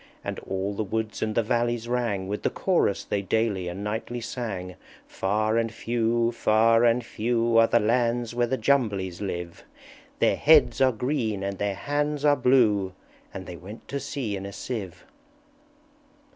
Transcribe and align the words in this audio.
And 0.23 0.39
all 0.39 0.73
the 0.73 0.83
woods 0.83 1.21
and 1.21 1.35
the 1.35 1.43
valleys 1.43 1.87
rang 1.87 2.27
With 2.27 2.41
the 2.41 2.49
Chorus 2.49 3.03
they 3.03 3.21
daily 3.21 3.67
and 3.67 3.83
nightly 3.83 4.19
sang, 4.19 4.73
"_Far 5.07 5.61
and 5.61 5.71
few, 5.71 6.31
far 6.31 6.83
and 6.83 7.05
few, 7.05 7.59
Are 7.59 7.67
the 7.67 7.79
lands 7.79 8.33
where 8.33 8.47
the 8.47 8.57
Jumblies 8.57 9.21
live; 9.21 9.63
Their 10.17 10.37
heads 10.37 10.81
are 10.81 10.91
green, 10.91 11.43
and 11.43 11.59
their 11.59 11.75
hands 11.75 12.25
are 12.25 12.35
blue, 12.35 12.93
And 13.31 13.45
they 13.45 13.57
went 13.57 13.87
to 13.89 13.99
sea 13.99 14.35
in 14.35 14.47
a 14.47 14.53
sieve. 14.53 15.05